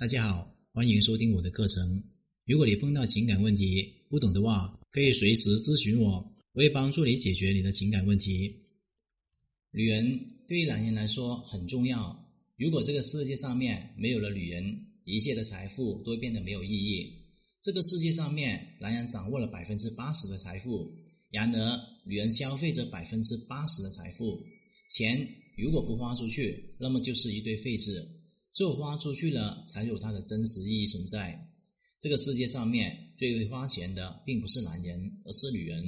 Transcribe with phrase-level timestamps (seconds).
[0.00, 2.02] 大家好，欢迎收听我的课程。
[2.46, 6.12] 如果你碰到情感问题不懂的话，可以随时咨询我，
[6.54, 8.50] 我会帮助你解决你的情感问题。
[9.72, 10.18] 女人
[10.48, 12.18] 对于男人来说很重要。
[12.56, 14.74] 如果这个世界上面没有了女人，
[15.04, 17.06] 一切的财富都会变得没有意义。
[17.60, 20.90] 这个世界上面，男人掌握了百分之八十的财富，
[21.28, 24.42] 然而女人消费着百分之八十的财富。
[24.88, 25.28] 钱
[25.58, 28.00] 如果不花出去，那么就是一堆废纸；
[28.52, 31.48] 只有花出去了，才有它的真实意义存在。
[32.00, 35.84] 这个世界上面最会花钱的，并不是男人，而是女人。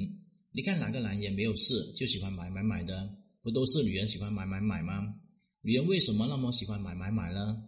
[0.52, 3.10] 你看哪个男人没有事就喜欢买买买的？
[3.42, 5.14] 不都是女人喜欢买买买吗？
[5.62, 7.64] 女人为什么那么喜欢买买买呢？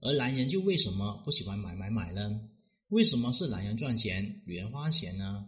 [0.00, 2.40] 而男人就为什么不喜欢买买买呢？
[2.88, 5.46] 为什么是男人赚钱，女人花钱呢？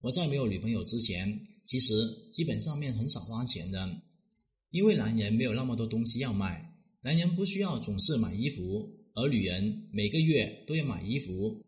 [0.00, 1.92] 我在没有女朋友之前，其实
[2.32, 3.88] 基本上面很少花钱的。
[4.70, 6.73] 因为男人没有那么多东西要买，
[7.04, 11.62] 男人不需要总是买衣服，而女人每个月都要买衣服，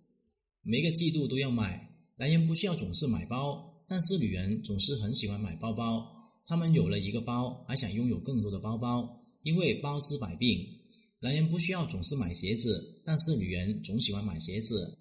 [0.63, 1.95] 每个季度都要买。
[2.17, 6.07] 男人不需要总是买包，但是女人总是很喜欢买包包。
[6.47, 10.67] 他们有了一个包，还想拥有更多的包包，因为包治百病。
[11.21, 14.99] 男人不需要总是买鞋子，但是女人总喜欢买鞋子。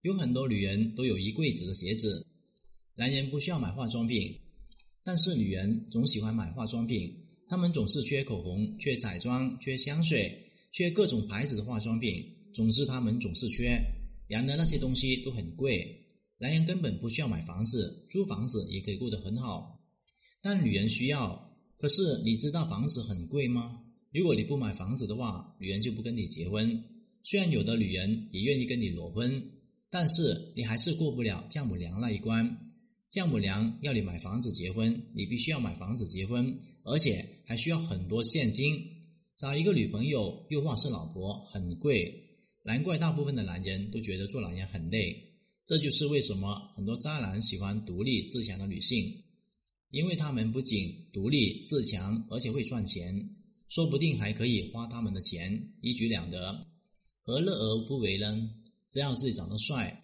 [0.00, 2.26] 有很多女人都有一柜子的鞋子。
[2.94, 4.34] 男人不需要买化妆品，
[5.02, 7.23] 但是女人总喜欢买化妆品。
[7.48, 10.36] 他们总是缺口红、缺彩妆、缺香水、
[10.72, 12.24] 缺各种牌子的化妆品。
[12.52, 13.80] 总之，他们总是缺。
[14.28, 16.00] 然而，那些东西都很贵。
[16.38, 19.80] 男人根本不需要买房子，租房子也可以过得很好。
[20.40, 21.50] 但女人需要。
[21.76, 23.80] 可是，你知道房子很贵吗？
[24.12, 26.82] 如果你不买房子的话，女人就不跟你结婚。
[27.22, 29.42] 虽然有的女人也愿意跟你裸婚，
[29.90, 32.63] 但是你还是过不了丈母娘那一关。
[33.14, 38.76] 丈母娘要你买房子结婚，你必须要买房子结婚，而且还需要很多现金。
[39.36, 42.12] 找一个女朋友又或是老婆很贵，
[42.64, 45.14] 难怪大部分的男人都觉得做男人很累。
[45.64, 49.22] 这就是为什么很多渣男喜欢独立自强的女性，
[49.90, 53.30] 因为他们不仅独立自强，而且会赚钱，
[53.68, 56.66] 说不定还可以花他们的钱，一举两得，
[57.22, 58.50] 何乐而不为呢？
[58.90, 60.02] 只要自己长得帅。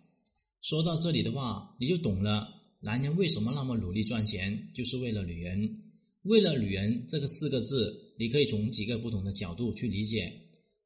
[0.62, 2.59] 说到这里的话，你就懂了。
[2.82, 5.74] 男人为什么那么努力赚钱，就是为了女人。
[6.22, 10.32] 为了女人这个四个字，你可以从几个不同的角度去理解。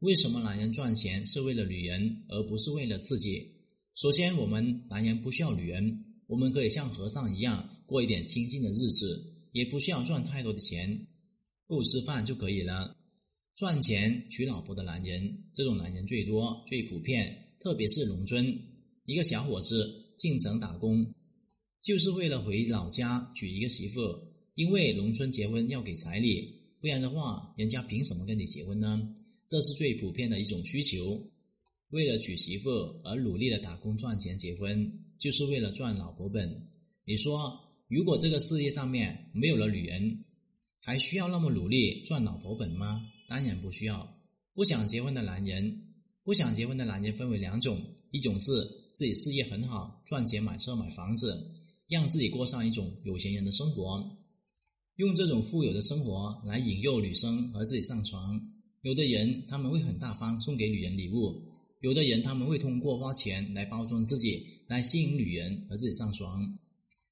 [0.01, 3.49] 为什么男人赚钱是为了女人，而不是为了自己？
[3.95, 11.07] 首先，我们男人不需要女人，我们可以像和尚一样过一点清静的日子，也不需要赚太多的钱，
[11.69, 12.97] 够吃饭就可以了。
[13.55, 18.45] 赚钱娶老婆的男人，这种男人最多、最普遍，特别是农村，
[19.07, 21.07] 一个小伙子进城打工。
[21.85, 24.01] 就是为了回老家娶一个媳妇，
[24.55, 26.51] 因为农村结婚要给彩礼，
[26.81, 29.07] 不然的话，人家凭什么跟你结婚呢？
[29.47, 31.23] 这是最普遍的一种需求。
[31.91, 32.71] 为了娶媳妇
[33.05, 36.51] 而努力的打工赚钱结婚，就是为了赚老婆本。
[37.05, 37.55] 你说，
[37.87, 40.25] 如果这个世界上面没有了女人，
[40.81, 43.03] 还需要那么努力赚老婆本吗？
[43.29, 44.11] 当然不需要。
[44.55, 45.85] 不想结婚的男人，
[46.23, 47.79] 不想结婚的男人分为两种：
[48.11, 48.51] 一种是
[48.95, 51.53] 自己事业很好，赚钱买车买房子。
[51.89, 54.03] 让自己过上一种有钱人的生活，
[54.97, 58.41] 用这种富有的生活来引诱女生和自己上床。
[58.83, 61.43] 有的人他们会很大方，送给女人礼物；
[61.81, 66.43] 有的人他们会通过花钱来包装自己，来吸引女人和自己上床。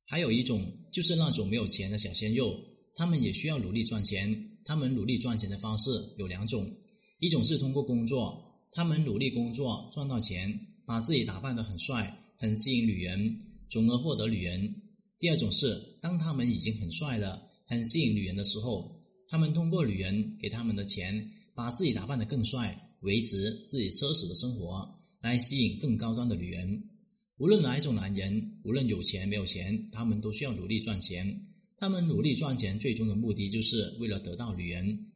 [0.07, 2.55] 还有一种就是那种没有钱的小鲜肉，
[2.95, 4.51] 他们也需要努力赚钱。
[4.65, 6.71] 他们努力赚钱的方式有两种：
[7.19, 10.57] 一种是通过工作，他们努力工作赚到钱，
[10.87, 13.52] 把自己打扮得很帅，很吸引女人。
[13.73, 14.83] 从而获得女人。
[15.19, 24.87] 第二种是，当他们已经很帅了，很吸引女人的时候，他们通过女人给他们的钱，把自己打扮得更帅，维持自己奢侈的生活，
[25.23, 26.91] 来吸引更高端的女人。
[27.39, 31.43] 无论哪一种男人，无论有钱没有钱，他们都需要努力赚钱。
[31.79, 35.13] 他们努力赚钱，最终的目的就是为了得到女人，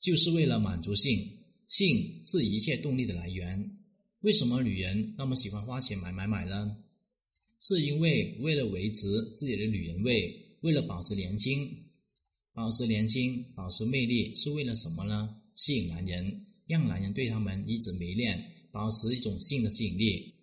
[0.00, 1.28] 就是为了满足性。
[1.66, 3.78] 性是一切动力的来源。
[4.22, 6.76] 为什么女人那么喜欢花钱买买买呢？
[7.60, 11.68] 是因为为了维持自己的女人味，为了保持年轻，
[12.54, 15.36] 保持年轻，保持魅力，是为了什么呢？
[15.56, 18.42] 吸引男人，让男人对他们一直迷恋，
[18.72, 20.34] 保持一种性的吸引力。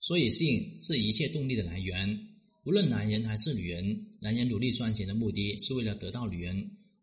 [0.00, 2.28] 所以，性是一切动力的来源。
[2.64, 6.56] 无论男人还是女人，男人努力赚钱的目的是为了得到女人；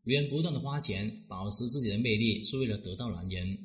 [0.05, 3.57] 女人不断的花钱，保持自己的魅力，是为了得到男人。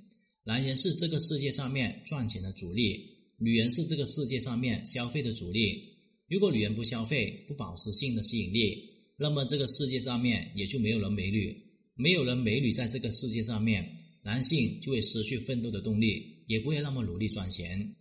[0.43, 3.14] 男人是这个世界上面赚钱的主力。
[3.39, 5.97] 女人是这个世界上面消费的主力。
[6.29, 8.83] 如果女人不消费，不保持性的吸引力，
[9.19, 11.57] 那么这个世界上面也就没有了美女。
[11.97, 13.89] 没有了美女在这个世界上面，
[14.23, 16.35] 男性就会失去奋斗的动力。
[16.47, 17.97] 也不会那么努力赚钱。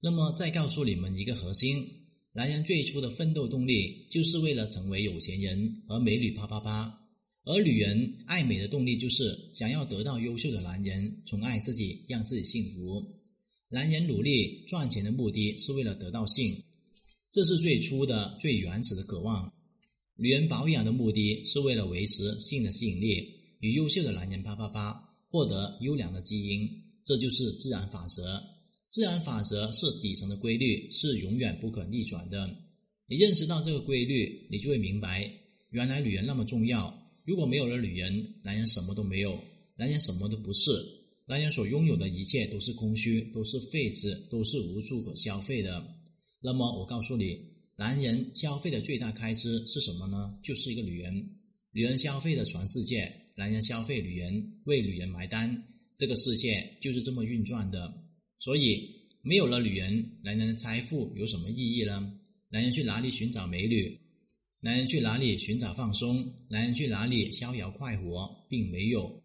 [0.00, 1.86] 那么，再告诉你们一个核心：
[2.32, 6.92] 男人最初的奋斗动力就是为了成为有钱人和美女啪啪啪，
[7.44, 13.17] 而女人爱美的动力就是想要得到优秀的男人宠爱自己，让自己幸福。
[13.70, 16.62] 男人努力赚钱的目的是为了得到性，
[17.30, 19.52] 这是最初的、最原始的渴望。
[20.16, 23.28] 女人保养的目的是为了维持性的吸引力，
[23.60, 24.98] 与优秀的男人啪啪啪，
[25.28, 26.66] 获得优良的基因。
[27.04, 28.42] 这就是自然法则。
[28.88, 32.50] 自然法则是底层的规律，是永远不可逆转的。
[33.06, 35.30] 你认识到这个规律，你就会明白，
[35.70, 36.98] 原来女人那么重要。
[37.26, 39.38] 如果没有了女人，男人什么都没有，
[39.76, 40.70] 男人什么都不是。
[41.28, 45.86] 男人所拥有的一切都是空虚，都是废纸，都是无处可消费的。
[46.40, 47.38] 那么，我告诉你，
[47.76, 50.38] 男人消费的最大开支是什么呢？
[50.42, 51.14] 就是一个女人。
[51.70, 55.54] 女人消费的全世界，男人消费女人，为女人埋单。
[55.98, 57.92] 这个世界就是这么运转的。
[58.38, 58.88] 所以，
[59.20, 62.10] 没有了女人，男人的财富有什么意义呢？
[62.48, 64.00] 男人去哪里寻找美女？
[64.60, 66.26] 男人去哪里寻找放松？
[66.48, 68.46] 男人去哪里逍遥快活？
[68.48, 69.22] 并没有。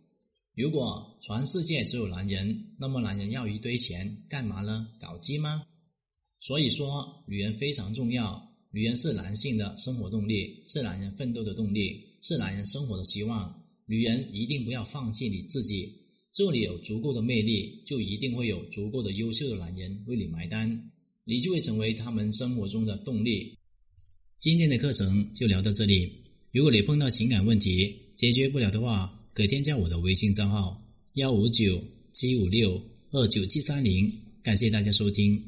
[0.55, 4.88] 如果全世界只有男人，那么男人要一堆钱干嘛呢？
[5.00, 5.63] 搞基吗？
[6.39, 8.39] 所以说，女人非常重要。
[8.69, 13.51] 女人是男性的生活动力，是男人奋斗的动力，是男人生活的希望。
[13.88, 15.95] 女人一定不要放弃你自己。
[16.31, 20.91] 这里有足够的魅力，就一定会有足够的优秀的男人为你埋单，
[21.23, 23.57] 你就会成为他们生活中的动力。
[24.38, 26.11] 今天的课程就聊到这里。
[26.51, 30.80] 如果你碰到情感问题解决不了的话，可添加我的微信账号
[31.13, 32.81] 幺五九七五六
[33.12, 34.12] 二九七三零。
[34.44, 35.41] 感谢大家收听。